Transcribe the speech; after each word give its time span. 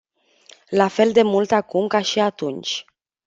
La 0.81 0.87
fel 0.93 1.13
de 1.17 1.21
mult 1.33 1.51
acum 1.51 1.87
ca 1.87 2.01
și 2.01 2.19
atunci. 2.19 2.85